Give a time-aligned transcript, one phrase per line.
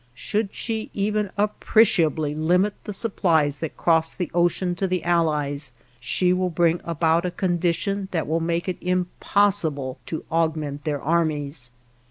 [0.15, 6.33] Should she even appreciably limit the supplies that cross the ocean to the Allies, she
[6.33, 11.69] will bring about a condition that will make it impossible to augment their armies.